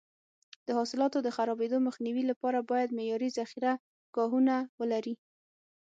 [0.65, 3.73] د حاصلاتو د خرابېدو مخنیوي لپاره باید معیاري ذخیره
[4.15, 5.15] ګاهونه ولري.